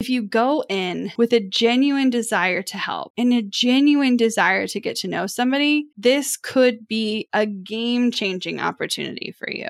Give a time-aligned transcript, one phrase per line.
[0.00, 4.78] If you go in with a genuine desire to help and a genuine desire to
[4.78, 9.66] get to know somebody, this could be a game changing opportunity for you.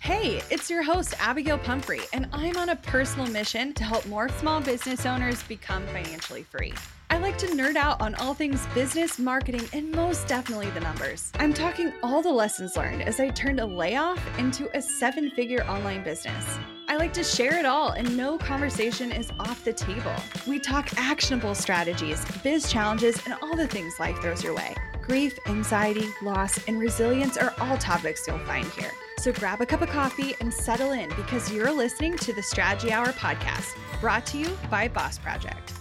[0.00, 4.30] Hey, it's your host, Abagail Pumphrey, and I'm on a personal mission to help more
[4.30, 6.72] small business owners become financially free.
[7.12, 11.32] I like to nerd out on all things business, marketing, and most definitely the numbers.
[11.40, 15.64] I'm talking all the lessons learned as I turned a layoff into a seven figure
[15.64, 16.58] online business.
[16.86, 20.14] I like to share it all, and no conversation is off the table.
[20.46, 24.76] We talk actionable strategies, biz challenges, and all the things life throws your way.
[25.02, 28.92] Grief, anxiety, loss, and resilience are all topics you'll find here.
[29.18, 32.92] So grab a cup of coffee and settle in because you're listening to the Strategy
[32.92, 35.72] Hour podcast, brought to you by Boss Project.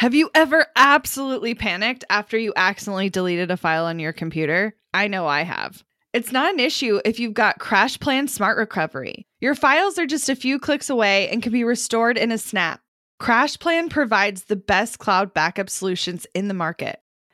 [0.00, 4.74] Have you ever absolutely panicked after you accidentally deleted a file on your computer?
[4.94, 5.84] I know I have.
[6.14, 9.26] It's not an issue if you've got CrashPlan Smart Recovery.
[9.42, 12.80] Your files are just a few clicks away and can be restored in a snap.
[13.20, 17.02] CrashPlan provides the best cloud backup solutions in the market.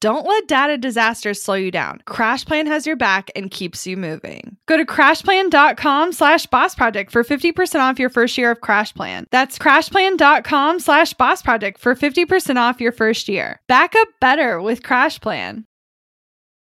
[0.00, 2.00] Don't let data disasters slow you down.
[2.06, 4.56] CrashPlan has your back and keeps you moving.
[4.66, 9.24] Go to crashplan.com slash boss project for 50% off your first year of CrashPlan.
[9.32, 13.60] That's crashplan.com slash boss project for 50% off your first year.
[13.66, 15.64] Back up better with CrashPlan.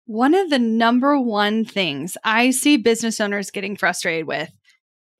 [0.06, 4.50] One of the number one things I see business owners getting frustrated with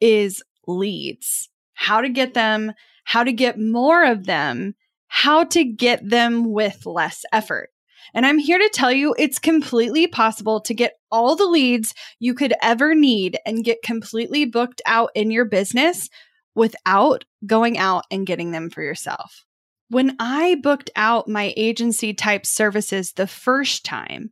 [0.01, 1.48] is leads.
[1.73, 4.77] How to get them, how to get more of them,
[5.09, 7.70] how to get them with less effort.
[8.13, 12.35] And I'm here to tell you it's completely possible to get all the leads you
[12.35, 16.11] could ever need and get completely booked out in your business
[16.55, 19.45] without going out and getting them for yourself.
[19.89, 24.31] When I booked out my agency type services the first time,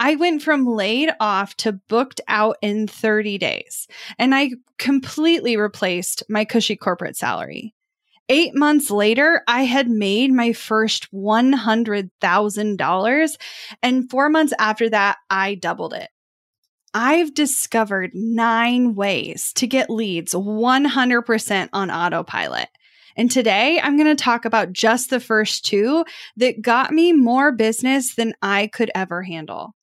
[0.00, 6.22] I went from laid off to booked out in 30 days, and I completely replaced
[6.28, 7.74] my cushy corporate salary.
[8.30, 13.36] Eight months later, I had made my first $100,000.
[13.82, 16.10] And four months after that, I doubled it.
[16.92, 22.68] I've discovered nine ways to get leads 100% on autopilot.
[23.16, 26.04] And today I'm going to talk about just the first two
[26.36, 29.74] that got me more business than I could ever handle.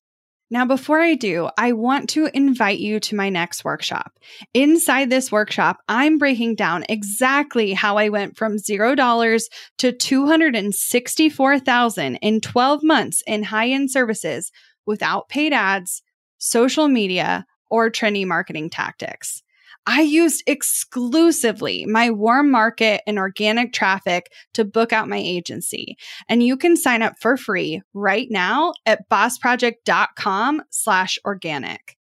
[0.51, 4.19] Now, before I do, I want to invite you to my next workshop.
[4.53, 9.41] Inside this workshop, I'm breaking down exactly how I went from $0
[9.79, 14.51] to 264,000 in 12 months in high-end services
[14.85, 16.03] without paid ads,
[16.37, 19.41] social media, or trendy marketing tactics.
[19.87, 25.97] I used exclusively my warm market and organic traffic to book out my agency.
[26.27, 31.97] And you can sign up for free right now at bossproject.com slash organic.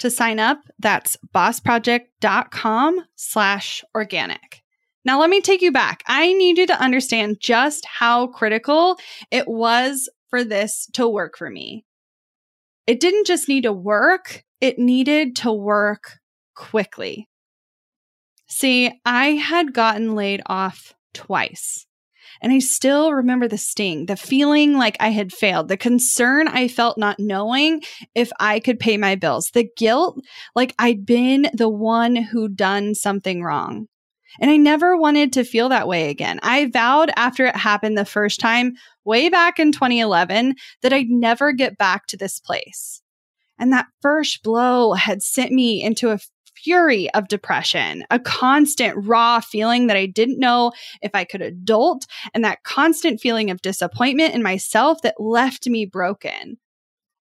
[0.00, 4.62] To sign up, that's bossproject.com slash organic.
[5.06, 6.02] Now, let me take you back.
[6.06, 8.98] I need you to understand just how critical
[9.30, 11.86] it was for this to work for me.
[12.86, 16.18] It didn't just need to work, it needed to work
[16.56, 17.28] quickly.
[18.48, 21.86] See, I had gotten laid off twice.
[22.42, 26.68] And I still remember the sting, the feeling like I had failed, the concern I
[26.68, 27.82] felt not knowing
[28.14, 30.20] if I could pay my bills, the guilt
[30.54, 33.86] like I'd been the one who done something wrong.
[34.38, 36.38] And I never wanted to feel that way again.
[36.42, 38.74] I vowed after it happened the first time,
[39.04, 43.00] way back in 2011, that I'd never get back to this place.
[43.58, 46.18] And that first blow had sent me into a
[46.56, 50.72] fury of depression, a constant raw feeling that I didn't know
[51.02, 55.84] if I could adult, and that constant feeling of disappointment in myself that left me
[55.84, 56.58] broken.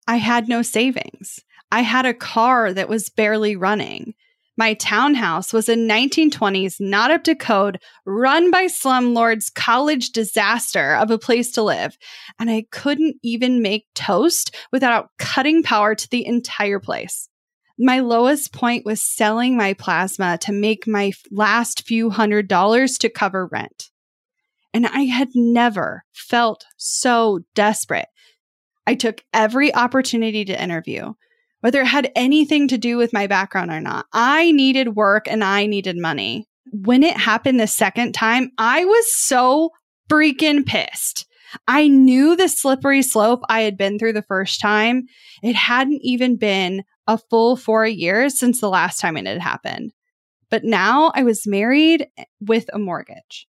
[0.07, 1.39] I had no savings.
[1.71, 4.13] I had a car that was barely running.
[4.57, 11.09] My townhouse was a 1920s, not up to code, run by slumlords college disaster of
[11.09, 11.97] a place to live.
[12.37, 17.29] And I couldn't even make toast without cutting power to the entire place.
[17.83, 23.09] My lowest point was selling my plasma to make my last few hundred dollars to
[23.09, 23.89] cover rent.
[24.71, 28.07] And I had never felt so desperate.
[28.85, 31.13] I took every opportunity to interview.
[31.61, 34.05] whether it had anything to do with my background or not.
[34.13, 36.47] I needed work and I needed money.
[36.71, 39.71] When it happened the second time, I was so
[40.09, 41.27] freaking pissed.
[41.67, 45.03] I knew the slippery slope I had been through the first time.
[45.43, 49.93] It hadn't even been a full four years since the last time it had happened.
[50.49, 52.07] But now I was married
[52.39, 53.47] with a mortgage.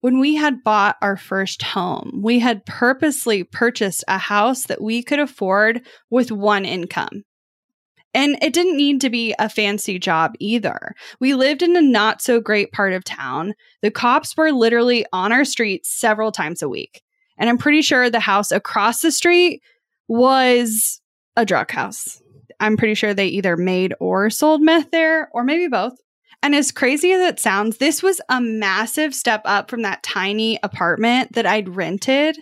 [0.00, 5.02] When we had bought our first home, we had purposely purchased a house that we
[5.02, 7.24] could afford with one income.
[8.12, 10.94] And it didn't need to be a fancy job either.
[11.20, 13.54] We lived in a not so great part of town.
[13.82, 17.02] The cops were literally on our street several times a week.
[17.38, 19.62] And I'm pretty sure the house across the street
[20.08, 21.00] was
[21.36, 22.20] a drug house.
[22.60, 25.94] I'm pretty sure they either made or sold meth there, or maybe both.
[26.42, 30.58] And as crazy as it sounds, this was a massive step up from that tiny
[30.62, 32.36] apartment that I'd rented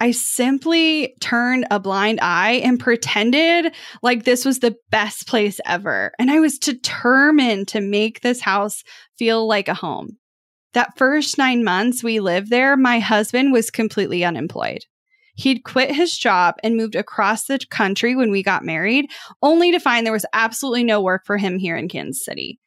[0.00, 6.12] I simply turned a blind eye and pretended like this was the best place ever.
[6.18, 8.82] And I was determined to make this house
[9.18, 10.16] feel like a home.
[10.72, 14.84] That first nine months we lived there, my husband was completely unemployed.
[15.34, 19.10] He'd quit his job and moved across the country when we got married,
[19.42, 22.58] only to find there was absolutely no work for him here in Kansas City.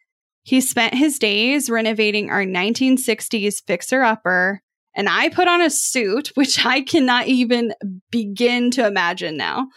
[0.44, 4.62] He spent his days renovating our 1960s fixer upper,
[4.96, 7.74] and I put on a suit, which I cannot even
[8.12, 9.68] begin to imagine now.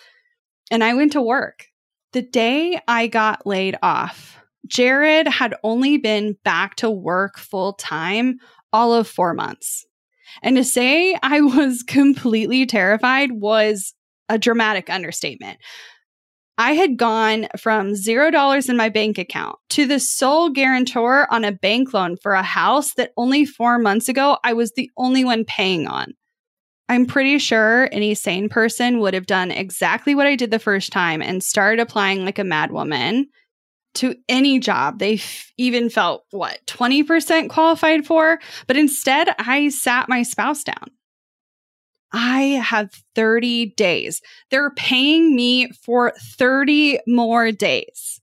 [0.71, 1.67] And I went to work.
[2.13, 8.39] The day I got laid off, Jared had only been back to work full time
[8.73, 9.87] all of four months.
[10.43, 13.95] And to say I was completely terrified was
[14.29, 15.59] a dramatic understatement.
[16.59, 21.45] I had gone from zero dollars in my bank account to the sole guarantor on
[21.45, 25.23] a bank loan for a house that only four months ago I was the only
[25.23, 26.15] one paying on.
[26.89, 30.93] I'm pretty sure any sane person would have done exactly what I did the first
[30.93, 33.25] time and started applying like a madwoman
[33.97, 38.39] to any job they f- even felt, what, 20% qualified for?
[38.67, 40.91] But instead, I sat my spouse down.
[42.13, 44.23] I have 30 days.
[44.51, 48.21] They're paying me for 30 more days.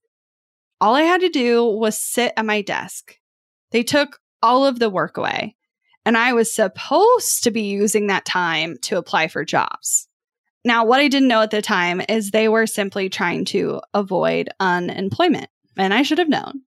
[0.81, 3.17] All I had to do was sit at my desk.
[3.71, 5.55] They took all of the work away,
[6.05, 10.07] and I was supposed to be using that time to apply for jobs.
[10.65, 14.49] Now, what I didn't know at the time is they were simply trying to avoid
[14.59, 16.61] unemployment, and I should have known.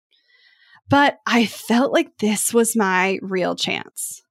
[0.89, 4.23] But I felt like this was my real chance.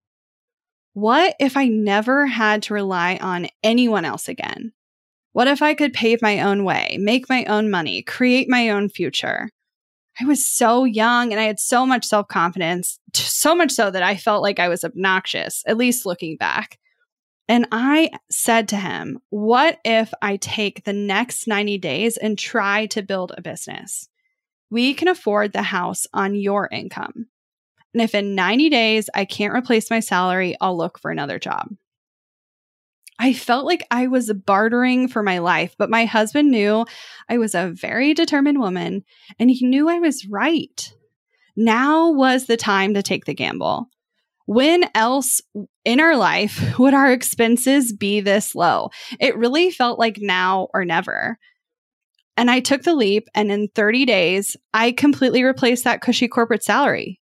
[0.94, 4.72] What if I never had to rely on anyone else again?
[5.33, 8.88] What if I could pave my own way, make my own money, create my own
[8.88, 9.50] future?
[10.19, 14.04] I was so young and I had so much self confidence, so much so that
[14.04, 16.80] I felt like I was obnoxious, at least looking back.
[17.48, 22.86] And I said to him, What if I take the next 90 days and try
[22.88, 24.07] to build a business?
[24.75, 27.27] We can afford the house on your income.
[27.94, 31.69] And if in 90 days I can't replace my salary, I'll look for another job.
[33.18, 36.86] I felt like I was bartering for my life, but my husband knew
[37.30, 39.06] I was a very determined woman
[39.39, 40.94] and he knew I was right.
[41.56, 43.88] Now was the time to take the gamble.
[44.45, 45.39] When else
[45.86, 48.89] in our life would our expenses be this low?
[49.21, 51.39] It really felt like now or never.
[52.37, 56.63] And I took the leap, and in 30 days, I completely replaced that cushy corporate
[56.63, 57.21] salary.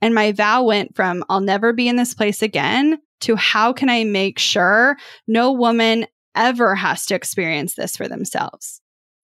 [0.00, 3.88] And my vow went from I'll never be in this place again to how can
[3.88, 8.80] I make sure no woman ever has to experience this for themselves.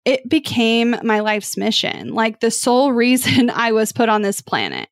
[0.04, 4.88] It became my life's mission, like the sole reason I was put on this planet.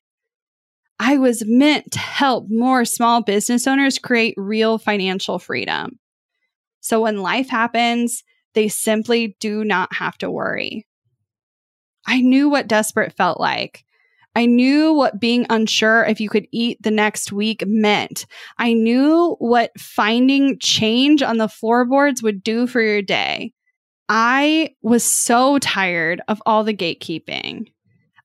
[0.99, 5.97] I was meant to help more small business owners create real financial freedom.
[6.79, 8.23] So when life happens,
[8.53, 10.85] they simply do not have to worry.
[12.05, 13.85] I knew what desperate felt like.
[14.35, 18.25] I knew what being unsure if you could eat the next week meant.
[18.57, 23.53] I knew what finding change on the floorboards would do for your day.
[24.07, 27.71] I was so tired of all the gatekeeping.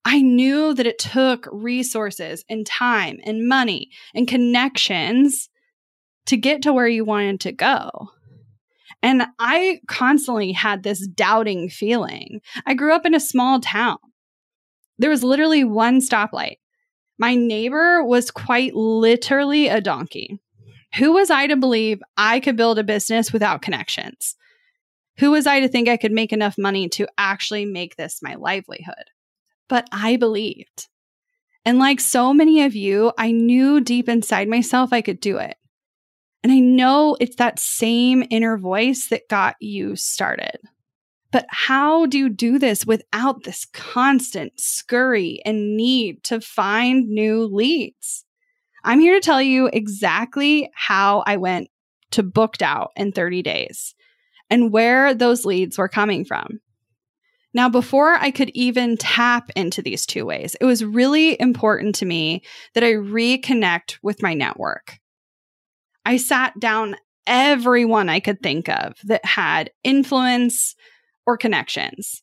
[0.04, 5.48] I knew that it took resources and time and money and connections
[6.26, 8.10] to get to where you wanted to go.
[9.06, 12.40] And I constantly had this doubting feeling.
[12.66, 13.98] I grew up in a small town.
[14.98, 16.56] There was literally one stoplight.
[17.16, 20.40] My neighbor was quite literally a donkey.
[20.96, 24.34] Who was I to believe I could build a business without connections?
[25.18, 28.34] Who was I to think I could make enough money to actually make this my
[28.34, 29.04] livelihood?
[29.68, 30.88] But I believed.
[31.64, 35.56] And like so many of you, I knew deep inside myself I could do it.
[36.46, 40.58] And I know it's that same inner voice that got you started.
[41.32, 47.42] But how do you do this without this constant scurry and need to find new
[47.46, 48.24] leads?
[48.84, 51.68] I'm here to tell you exactly how I went
[52.12, 53.96] to booked out in 30 days
[54.48, 56.60] and where those leads were coming from.
[57.54, 62.06] Now, before I could even tap into these two ways, it was really important to
[62.06, 62.42] me
[62.74, 65.00] that I reconnect with my network.
[66.06, 66.94] I sat down
[67.26, 70.76] everyone I could think of that had influence
[71.26, 72.22] or connections.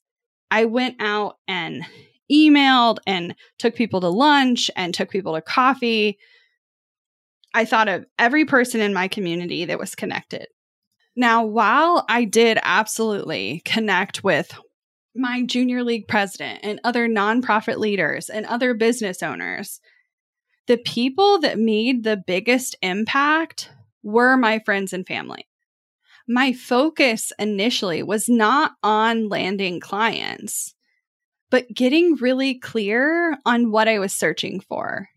[0.49, 1.83] I went out and
[2.31, 6.17] emailed and took people to lunch and took people to coffee.
[7.53, 10.47] I thought of every person in my community that was connected.
[11.17, 14.57] Now, while I did absolutely connect with
[15.13, 19.81] my junior league president and other nonprofit leaders and other business owners,
[20.67, 23.70] the people that made the biggest impact
[24.01, 25.48] were my friends and family.
[26.27, 30.74] My focus initially was not on landing clients,
[31.50, 35.10] but getting really clear on what I was searching for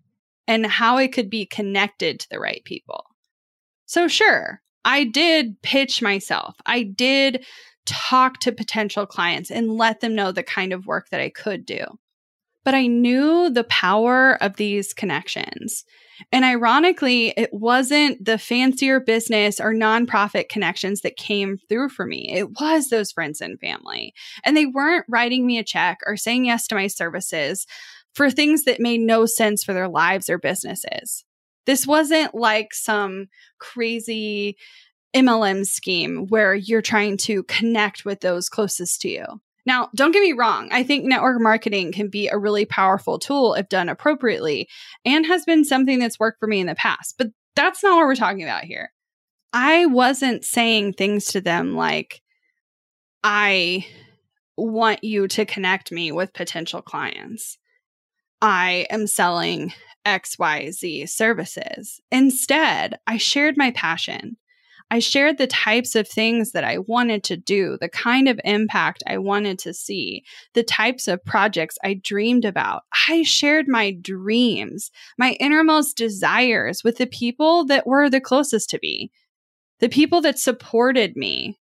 [0.48, 3.04] and how I could be connected to the right people.
[3.86, 6.56] So, sure, I did pitch myself.
[6.66, 7.44] I did
[7.86, 11.64] talk to potential clients and let them know the kind of work that I could
[11.64, 11.84] do.
[12.66, 15.84] But I knew the power of these connections.
[16.32, 22.32] And ironically, it wasn't the fancier business or nonprofit connections that came through for me.
[22.34, 24.14] It was those friends and family.
[24.44, 27.68] And they weren't writing me a check or saying yes to my services
[28.16, 31.24] for things that made no sense for their lives or businesses.
[31.66, 33.28] This wasn't like some
[33.60, 34.56] crazy
[35.14, 39.24] MLM scheme where you're trying to connect with those closest to you.
[39.66, 40.68] Now, don't get me wrong.
[40.70, 44.68] I think network marketing can be a really powerful tool if done appropriately
[45.04, 47.16] and has been something that's worked for me in the past.
[47.18, 48.92] But that's not what we're talking about here.
[49.52, 52.22] I wasn't saying things to them like,
[53.24, 53.86] I
[54.56, 57.58] want you to connect me with potential clients.
[58.40, 59.72] I am selling
[60.04, 62.00] XYZ services.
[62.12, 64.36] Instead, I shared my passion.
[64.90, 69.02] I shared the types of things that I wanted to do, the kind of impact
[69.06, 70.24] I wanted to see,
[70.54, 72.82] the types of projects I dreamed about.
[73.08, 78.78] I shared my dreams, my innermost desires with the people that were the closest to
[78.80, 79.10] me,
[79.80, 81.58] the people that supported me,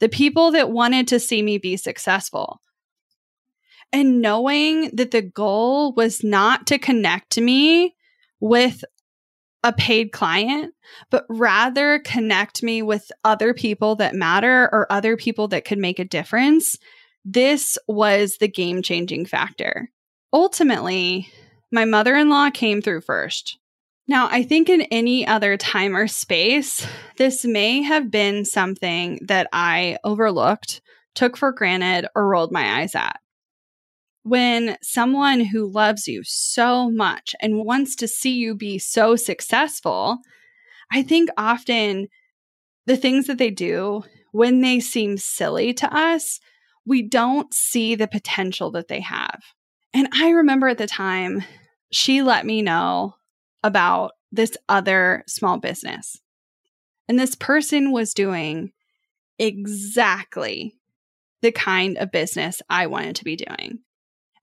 [0.00, 2.60] the people that wanted to see me be successful.
[3.90, 7.94] And knowing that the goal was not to connect me
[8.40, 8.84] with
[9.66, 10.72] a paid client,
[11.10, 15.98] but rather connect me with other people that matter or other people that could make
[15.98, 16.76] a difference.
[17.24, 19.90] This was the game changing factor.
[20.32, 21.28] Ultimately,
[21.72, 23.58] my mother in law came through first.
[24.06, 26.86] Now, I think in any other time or space,
[27.18, 30.80] this may have been something that I overlooked,
[31.16, 33.18] took for granted, or rolled my eyes at
[34.26, 40.18] when someone who loves you so much and wants to see you be so successful,
[40.90, 42.08] I think often
[42.86, 44.02] the things that they do
[44.32, 46.40] when they seem silly to us,
[46.84, 49.40] we don't see the potential that they have.
[49.94, 51.44] And I remember at the time,
[51.92, 53.14] she let me know
[53.62, 56.20] about this other small business.
[57.08, 58.72] And this person was doing
[59.38, 60.74] exactly
[61.42, 63.84] the kind of business I wanted to be doing.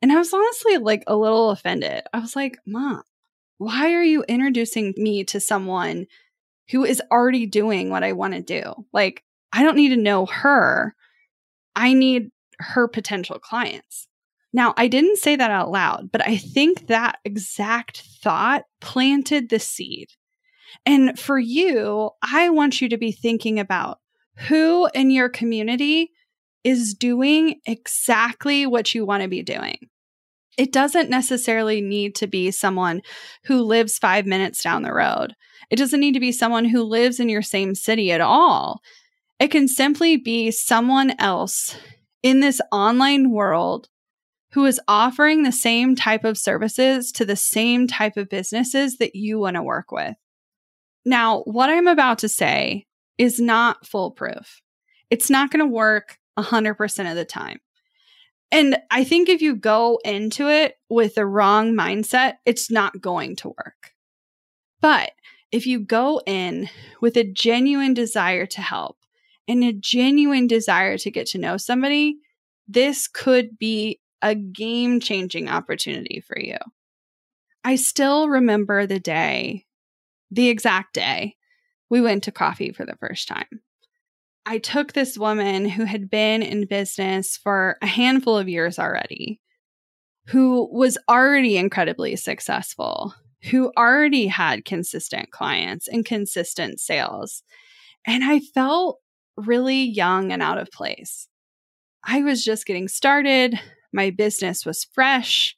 [0.03, 2.03] And I was honestly like a little offended.
[2.11, 3.03] I was like, Mom,
[3.57, 6.07] why are you introducing me to someone
[6.71, 8.85] who is already doing what I want to do?
[8.91, 10.93] Like, I don't need to know her.
[11.77, 14.09] I need her potential clients.
[14.51, 19.59] Now, I didn't say that out loud, but I think that exact thought planted the
[19.59, 20.09] seed.
[20.85, 23.99] And for you, I want you to be thinking about
[24.49, 26.11] who in your community
[26.65, 29.77] is doing exactly what you want to be doing
[30.57, 33.01] it doesn't necessarily need to be someone
[33.45, 35.33] who lives five minutes down the road.
[35.69, 38.81] It doesn't need to be someone who lives in your same city at all.
[39.39, 41.75] It can simply be someone else
[42.21, 43.89] in this online world
[44.53, 49.15] who is offering the same type of services to the same type of businesses that
[49.15, 50.15] you want to work with.
[51.05, 52.85] Now, what I'm about to say
[53.17, 54.61] is not foolproof.
[55.09, 57.59] It's not going to work 100% of the time.
[58.53, 63.35] And I think if you go into it with the wrong mindset, it's not going
[63.37, 63.93] to work.
[64.79, 65.11] But
[65.51, 66.69] if you go in
[67.01, 68.97] with a genuine desire to help
[69.47, 72.17] and a genuine desire to get to know somebody,
[72.67, 76.57] this could be a game changing opportunity for you.
[77.63, 79.65] I still remember the day,
[80.29, 81.37] the exact day
[81.89, 83.61] we went to coffee for the first time.
[84.45, 89.39] I took this woman who had been in business for a handful of years already,
[90.27, 93.13] who was already incredibly successful,
[93.49, 97.43] who already had consistent clients and consistent sales.
[98.05, 98.99] And I felt
[99.37, 101.27] really young and out of place.
[102.03, 103.59] I was just getting started.
[103.93, 105.55] My business was fresh.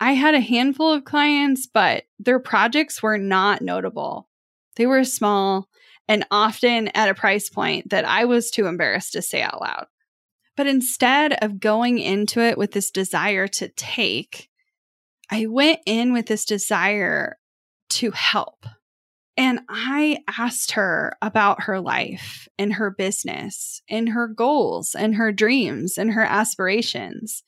[0.00, 4.28] I had a handful of clients, but their projects were not notable.
[4.76, 5.68] They were small
[6.10, 9.86] and often at a price point that I was too embarrassed to say out loud.
[10.56, 14.48] But instead of going into it with this desire to take,
[15.30, 17.38] I went in with this desire
[17.90, 18.66] to help.
[19.36, 25.30] And I asked her about her life and her business and her goals and her
[25.30, 27.44] dreams and her aspirations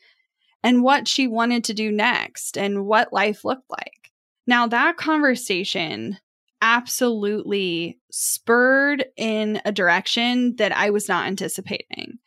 [0.63, 4.13] and what she wanted to do next and what life looked like.
[4.47, 6.19] Now, that conversation
[6.63, 12.19] absolutely spurred in a direction that I was not anticipating.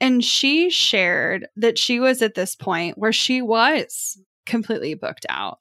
[0.00, 5.58] And she shared that she was at this point where she was completely booked out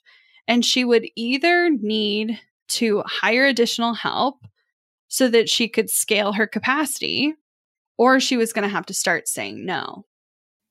[0.48, 4.46] and she would either need to hire additional help
[5.08, 7.34] so that she could scale her capacity
[7.98, 10.06] or she was going to have to start saying no.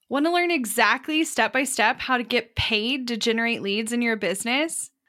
[0.08, 4.02] Want to learn exactly step by step how to get paid to generate leads in
[4.02, 4.90] your business?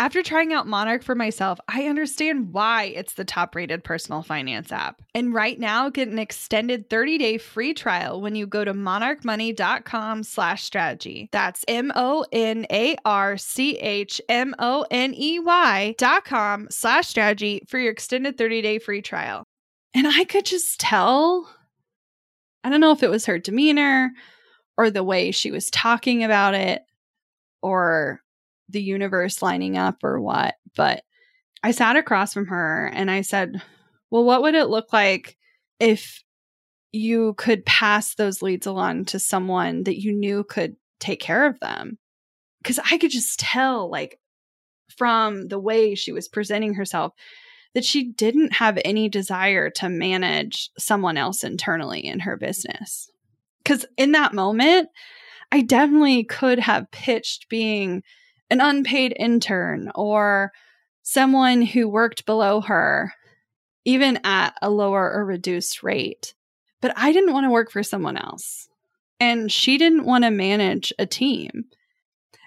[0.00, 4.70] After trying out Monarch for myself, I understand why it's the top rated personal finance
[4.70, 5.02] app.
[5.12, 10.22] And right now, get an extended 30 day free trial when you go to monarchmoney.com
[10.22, 11.28] slash strategy.
[11.32, 16.68] That's M O N A R C H M O N E Y dot com
[16.70, 19.42] slash strategy for your extended 30 day free trial.
[19.94, 21.50] And I could just tell
[22.62, 24.12] I don't know if it was her demeanor
[24.76, 26.82] or the way she was talking about it
[27.62, 28.20] or
[28.68, 31.02] the universe lining up or what, but
[31.62, 33.62] I sat across from her and I said,
[34.10, 35.36] Well, what would it look like
[35.80, 36.22] if
[36.92, 41.60] you could pass those leads along to someone that you knew could take care of
[41.60, 41.98] them.
[42.62, 44.18] Because I could just tell, like,
[44.96, 47.12] from the way she was presenting herself,
[47.74, 53.10] that she didn't have any desire to manage someone else internally in her business.
[53.62, 54.88] Because in that moment,
[55.52, 58.02] I definitely could have pitched being
[58.50, 60.52] an unpaid intern or
[61.02, 63.14] someone who worked below her,
[63.84, 66.34] even at a lower or reduced rate.
[66.80, 68.68] But I didn't want to work for someone else.
[69.20, 71.64] And she didn't want to manage a team.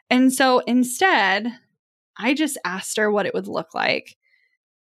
[0.09, 1.51] And so instead,
[2.17, 4.17] I just asked her what it would look like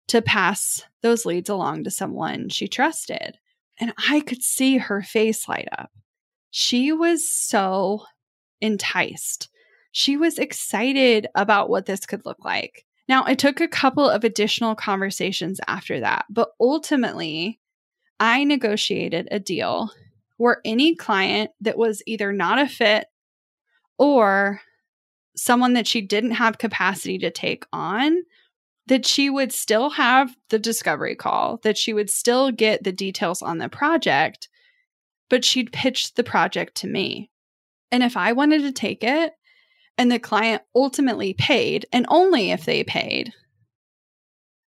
[0.09, 3.39] to pass those leads along to someone she trusted.
[3.81, 5.91] And I could see her face light up.
[6.51, 8.05] She was so
[8.61, 9.49] enticed.
[9.93, 12.85] She was excited about what this could look like.
[13.09, 17.61] Now, it took a couple of additional conversations after that, but ultimately,
[18.19, 19.91] I negotiated a deal
[20.39, 23.07] where any client that was either not a fit
[23.99, 24.61] or
[25.37, 28.23] someone that she didn't have capacity to take on
[28.87, 33.43] that she would still have the discovery call, that she would still get the details
[33.43, 34.49] on the project,
[35.31, 37.31] but she'd pitch the project to me.
[37.91, 39.35] And if I wanted to take it
[39.99, 43.33] and the client ultimately paid, and only if they paid,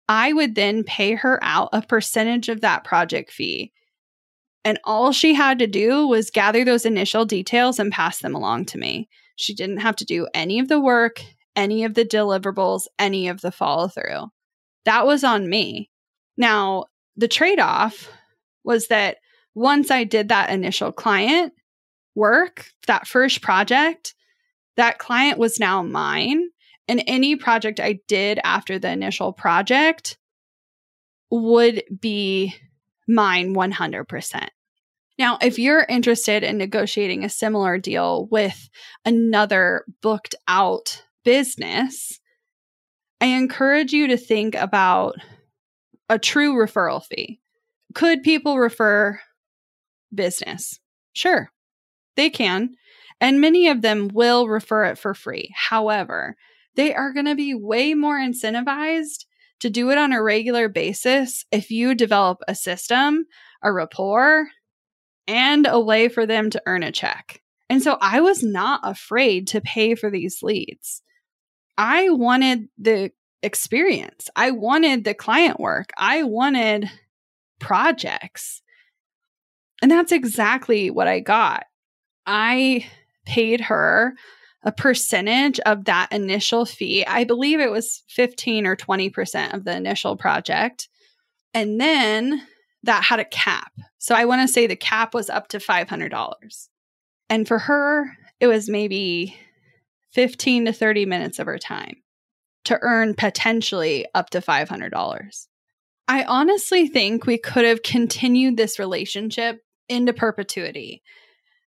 [0.08, 3.72] I would then pay her out a percentage of that project fee.
[4.66, 8.66] And all she had to do was gather those initial details and pass them along
[8.66, 9.10] to me.
[9.36, 11.22] She didn't have to do any of the work,
[11.56, 14.28] any of the deliverables, any of the follow through.
[14.86, 15.90] That was on me.
[16.38, 18.10] Now, the trade off
[18.64, 19.18] was that
[19.56, 21.54] once I did that initial client
[22.16, 24.16] work, that first project,
[24.78, 26.50] that client was now mine.
[26.88, 30.18] And any project I did after the initial project
[31.32, 32.54] would be
[33.08, 34.48] mine 100%.
[35.18, 38.70] Now, if you're interested in negotiating a similar deal with
[39.06, 42.20] another booked out business,
[43.22, 45.16] I encourage you to think about
[46.10, 47.40] a true referral fee.
[47.94, 49.20] Could people refer
[50.14, 50.80] business?
[51.14, 51.50] Sure,
[52.16, 52.76] they can.
[53.24, 55.50] And many of them will refer it for free.
[55.56, 56.36] However,
[56.76, 59.24] they are going to be way more incentivized
[59.62, 63.26] to do it on a regular basis if you develop a system,
[63.64, 64.50] a rapport,
[65.26, 67.42] and a way for them to earn a check.
[67.70, 71.02] And so I was not afraid to pay for these leads.
[71.78, 74.30] I wanted the experience.
[74.36, 75.92] I wanted the client work.
[75.98, 76.92] I wanted
[77.62, 78.62] projects.
[79.82, 81.64] And that's exactly what I got.
[82.26, 82.86] I
[83.26, 84.14] paid her
[84.64, 87.06] a percentage of that initial fee.
[87.06, 90.88] I believe it was 15 or 20% of the initial project.
[91.54, 92.42] And then
[92.84, 93.72] that had a cap.
[93.98, 96.68] So I want to say the cap was up to $500.
[97.30, 99.38] And for her, it was maybe
[100.12, 101.96] 15 to 30 minutes of her time
[102.66, 105.48] to earn potentially up to $500.
[106.08, 111.02] I honestly think we could have continued this relationship into perpetuity.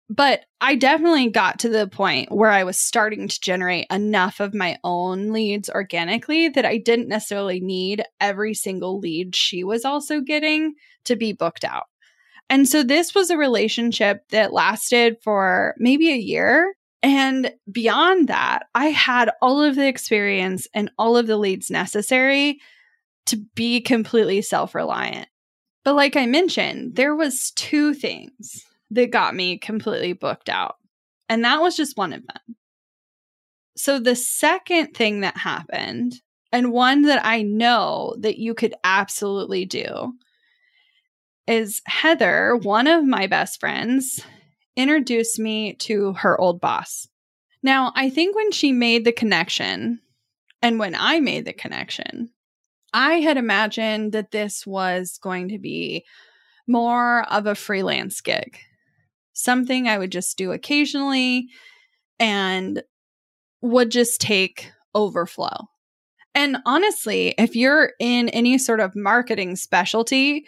[0.10, 4.54] But I definitely got to the point where I was starting to generate enough of
[4.54, 10.22] my own leads organically that I didn't necessarily need every single lead she was also
[10.22, 11.86] getting to be booked out.
[12.50, 18.63] And so this was a relationship that lasted for maybe a year and beyond that,
[18.74, 22.60] I had all of the experience and all of the leads necessary
[23.28, 25.28] to be completely self reliant.
[25.84, 30.76] But like I mentioned, there was two things that got me completely booked out.
[31.30, 32.56] And that was just one of them.
[33.76, 36.13] So the second thing that happened,
[36.52, 40.13] and one that I know that you could absolutely do,
[41.47, 44.21] is Heather, one of my best friends,
[44.76, 47.08] introduced me to her old boss.
[47.63, 50.00] Now, I think when she made the connection
[50.62, 52.30] and when I made the connection,
[52.93, 56.06] I had imagined that this was going to be
[56.67, 58.58] more of a freelance gig,
[59.38, 61.47] something I would just do occasionally
[62.19, 62.82] and
[63.62, 65.67] would just take overflow.
[66.34, 70.45] And honestly, if you're in any sort of marketing specialty,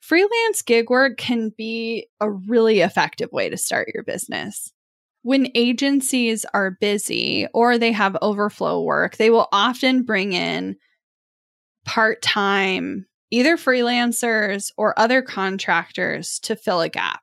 [0.00, 4.72] freelance gig work can be a really effective way to start your business.
[5.22, 10.76] When agencies are busy or they have overflow work, they will often bring in
[11.84, 17.20] part time, either freelancers or other contractors to fill a gap.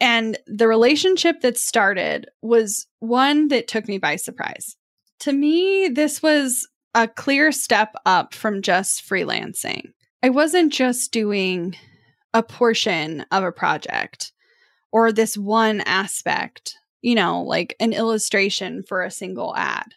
[0.00, 4.76] And the relationship that started was one that took me by surprise.
[5.20, 9.92] To me, this was a clear step up from just freelancing.
[10.22, 11.76] I wasn't just doing
[12.32, 14.32] a portion of a project
[14.92, 19.94] or this one aspect, you know, like an illustration for a single ad.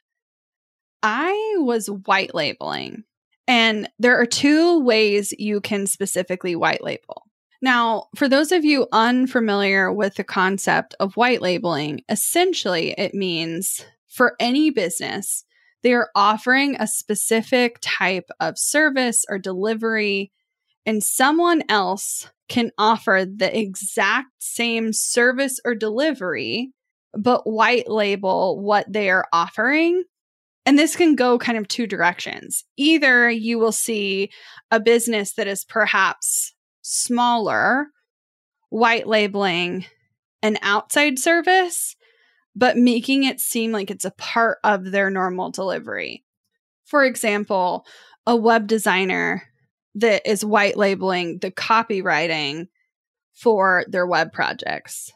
[1.02, 3.04] I was white labeling.
[3.48, 7.24] And there are two ways you can specifically white label.
[7.64, 13.86] Now, for those of you unfamiliar with the concept of white labeling, essentially it means
[14.10, 15.46] for any business,
[15.82, 20.34] they are offering a specific type of service or delivery,
[20.86, 26.74] and someone else can offer the exact same service or delivery,
[27.18, 30.04] but white label what they are offering.
[30.66, 32.66] And this can go kind of two directions.
[32.76, 34.32] Either you will see
[34.70, 36.53] a business that is perhaps
[36.84, 37.88] smaller,
[38.70, 39.86] white labeling
[40.44, 41.96] an outside service,
[42.56, 46.24] but making it seem like it's a part of their normal delivery.
[46.86, 47.86] For example,
[48.28, 49.44] a web designer
[49.96, 52.68] that is white labeling the copywriting
[53.34, 55.12] for their web projects.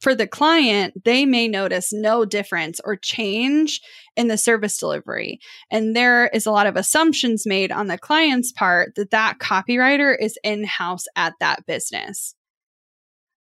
[0.00, 3.80] For the client, they may notice no difference or change
[4.16, 5.40] in the service delivery.
[5.70, 10.16] And there is a lot of assumptions made on the client's part that that copywriter
[10.18, 12.34] is in house at that business.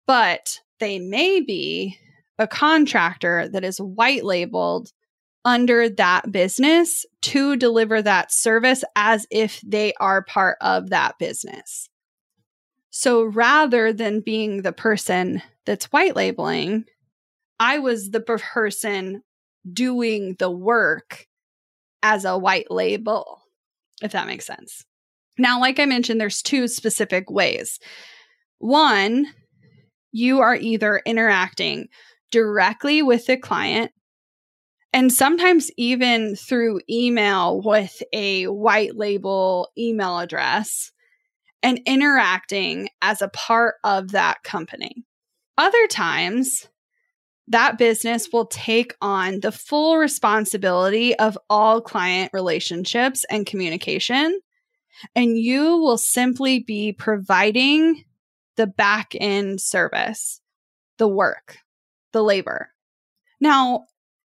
[0.07, 1.97] But they may be
[2.39, 4.91] a contractor that is white labeled
[5.43, 11.89] under that business to deliver that service as if they are part of that business.
[12.89, 16.85] So rather than being the person that's white labeling,
[17.59, 19.23] I was the person
[19.71, 21.27] doing the work
[22.03, 23.41] as a white label,
[24.01, 24.85] if that makes sense.
[25.37, 27.79] Now, like I mentioned, there's two specific ways.
[28.59, 29.27] One,
[30.11, 31.87] you are either interacting
[32.31, 33.91] directly with the client
[34.93, 40.91] and sometimes even through email with a white label email address
[41.63, 45.05] and interacting as a part of that company.
[45.57, 46.67] Other times,
[47.51, 54.39] that business will take on the full responsibility of all client relationships and communication.
[55.15, 58.05] And you will simply be providing
[58.55, 60.41] the back end service,
[60.97, 61.57] the work,
[62.13, 62.69] the labor.
[63.39, 63.85] Now,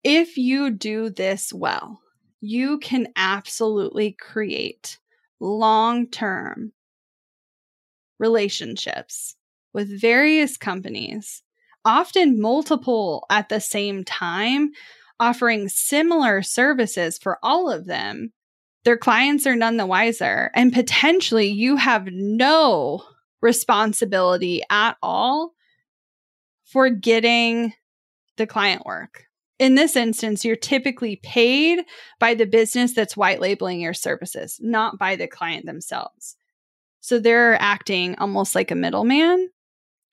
[0.03, 1.99] if you do this well,
[2.39, 4.97] you can absolutely create
[5.39, 6.71] long term
[8.17, 9.35] relationships
[9.73, 11.43] with various companies,
[11.85, 14.71] often multiple at the same time,
[15.19, 18.31] offering similar services for all of them.
[18.85, 23.03] Their clients are none the wiser, and potentially you have no
[23.41, 25.53] responsibility at all
[26.63, 27.73] for getting
[28.37, 29.25] the client work.
[29.59, 31.83] In this instance, you're typically paid
[32.19, 36.37] by the business that's white labeling your services, not by the client themselves.
[37.01, 39.49] So they're acting almost like a middleman,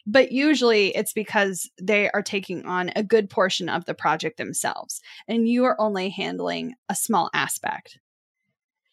[0.07, 5.01] but usually it's because they are taking on a good portion of the project themselves
[5.27, 7.99] and you are only handling a small aspect.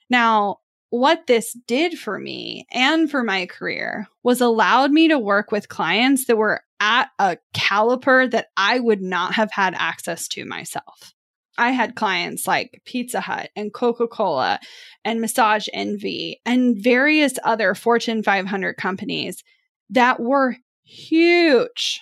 [0.09, 0.57] Now,
[0.89, 5.69] what this did for me and for my career was allowed me to work with
[5.69, 11.13] clients that were at a caliper that I would not have had access to myself.
[11.57, 14.59] I had clients like Pizza Hut and Coca Cola
[15.05, 19.43] and Massage Envy and various other Fortune 500 companies
[19.89, 22.01] that were huge.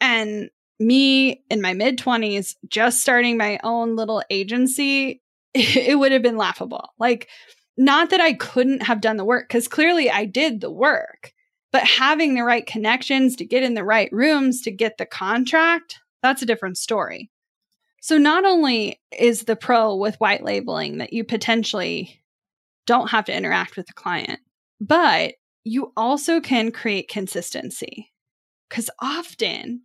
[0.00, 5.22] And me in my mid 20s, just starting my own little agency,
[5.54, 6.90] it would have been laughable.
[6.98, 7.28] Like,
[7.76, 11.32] not that I couldn't have done the work, because clearly I did the work,
[11.72, 15.98] but having the right connections to get in the right rooms to get the contract,
[16.22, 17.30] that's a different story.
[18.02, 22.22] So, not only is the pro with white labeling that you potentially
[22.86, 24.40] don't have to interact with the client,
[24.80, 28.09] but you also can create consistency.
[28.70, 29.82] Because often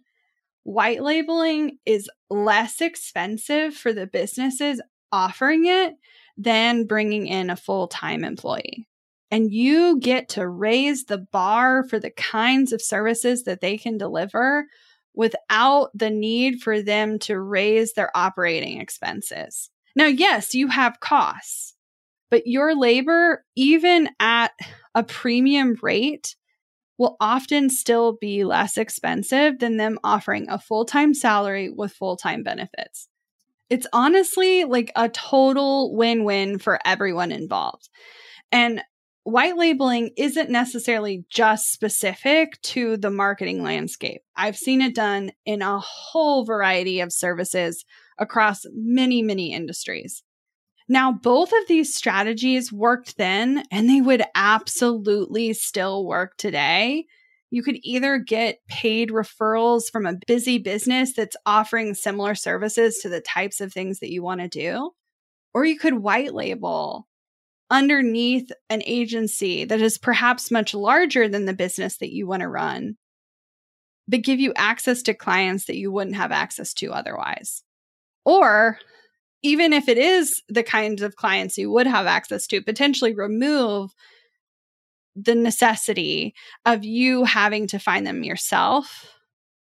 [0.63, 5.95] white labeling is less expensive for the businesses offering it
[6.37, 8.87] than bringing in a full time employee.
[9.31, 13.97] And you get to raise the bar for the kinds of services that they can
[13.97, 14.65] deliver
[15.13, 19.69] without the need for them to raise their operating expenses.
[19.95, 21.73] Now, yes, you have costs,
[22.29, 24.51] but your labor, even at
[24.93, 26.35] a premium rate,
[26.97, 32.17] will often still be less expensive than them offering a full time salary with full
[32.17, 33.07] time benefits.
[33.69, 37.89] It's honestly like a total win win for everyone involved.
[38.51, 38.81] And
[39.23, 44.21] white labeling isn't necessarily just specific to the marketing landscape.
[44.35, 47.83] I've seen it done in a whole variety of services
[48.19, 50.23] across many, many industries.
[50.87, 57.05] Now, both of these strategies worked then, and they would absolutely still work today
[57.55, 63.07] You could either get paid referrals from a busy business that's offering similar services to
[63.09, 64.91] the types of things that you want to do,
[65.53, 67.07] or you could white label
[67.69, 72.47] underneath an agency that is perhaps much larger than the business that you want to
[72.49, 72.97] run,
[74.07, 77.63] but give you access to clients that you wouldn't have access to otherwise.
[78.25, 78.79] Or
[79.45, 83.93] even if it is the kinds of clients you would have access to, potentially remove
[85.15, 86.33] the necessity
[86.65, 89.05] of you having to find them yourself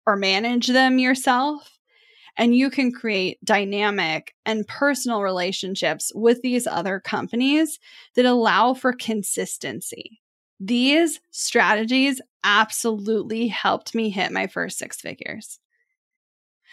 [0.08, 1.78] or manage them yourself.
[2.38, 7.78] And you can create dynamic and personal relationships with these other companies
[8.16, 10.20] that allow for consistency.
[10.60, 15.60] These strategies absolutely helped me hit my first six figures.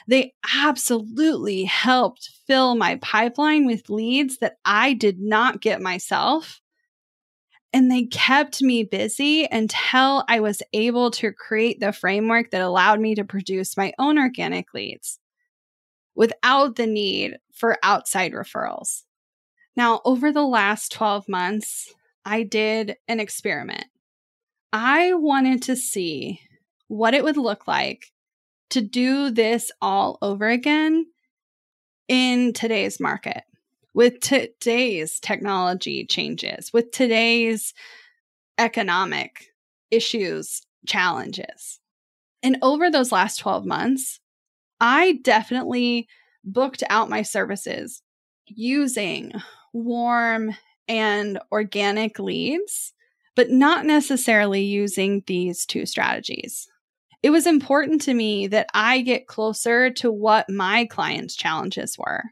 [0.06, 6.60] They absolutely helped fill my pipeline with leads that I did not get myself
[7.74, 13.00] and they kept me busy until I was able to create the framework that allowed
[13.00, 15.18] me to produce my own organic leads
[16.14, 19.02] without the need for outside referrals.
[19.76, 21.92] Now, over the last 12 months,
[22.24, 23.86] I did an experiment.
[24.72, 26.40] I wanted to see
[26.86, 28.12] what it would look like
[28.70, 31.07] to do this all over again
[32.09, 33.42] in today's market
[33.94, 37.72] with today's technology changes, with today's
[38.59, 39.46] economic
[39.90, 41.81] issues, challenges.
[42.42, 44.20] And over those last 12 months,
[44.81, 46.09] I definitely
[46.44, 48.03] booked out my services
[48.46, 49.33] using
[49.72, 50.55] warm
[50.88, 52.92] and organic leads,
[53.35, 56.68] but not necessarily using these two strategies.
[57.24, 62.24] It was important to me that I get closer to what my clients' challenges were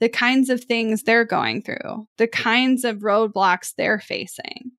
[0.00, 4.72] the kinds of things they're going through, the kinds of roadblocks they're facing.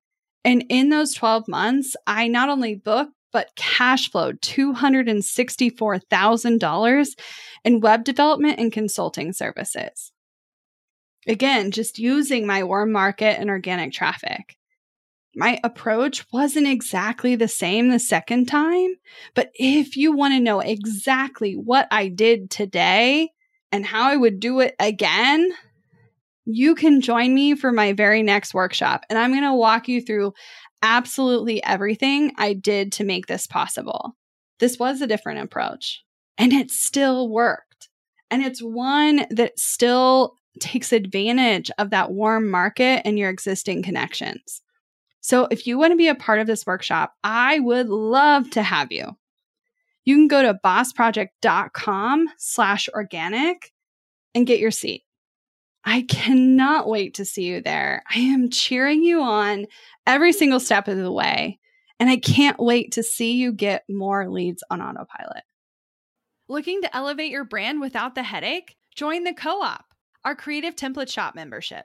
[0.44, 7.08] And in those 12 months, I not only booked, but cash flowed $264,000
[7.64, 10.10] in web development and consulting services.
[11.28, 14.56] Again, just using my warm market and organic traffic.
[15.34, 18.96] My approach wasn't exactly the same the second time,
[19.34, 23.30] but if you want to know exactly what I did today,
[23.72, 25.50] and how I would do it again,
[26.44, 29.04] you can join me for my very next workshop.
[29.08, 30.34] And I'm going to walk you through
[30.82, 34.14] absolutely everything I did to make this possible.
[34.60, 36.04] This was a different approach,
[36.38, 37.88] and it still worked.
[38.30, 44.61] And it's one that still takes advantage of that warm market and your existing connections.
[45.22, 48.62] So if you want to be a part of this workshop, I would love to
[48.62, 49.16] have you
[50.04, 53.72] you can go to bossproject.com slash organic
[54.34, 55.02] and get your seat.
[55.84, 58.02] I cannot wait to see you there.
[58.14, 59.66] I am cheering you on
[60.06, 61.58] every single step of the way.
[61.98, 65.44] And I can't wait to see you get more leads on autopilot.
[66.48, 68.76] Looking to elevate your brand without the headache?
[68.94, 69.84] Join the co op,
[70.24, 71.84] our creative template shop membership.